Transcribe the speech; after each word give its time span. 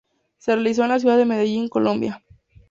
Se 0.39 0.55
realizó 0.55 0.81
en 0.81 0.89
la 0.89 0.97
ciudad 0.99 1.15
de 1.15 1.25
Medellín, 1.25 1.69
Colombia. 1.69 2.23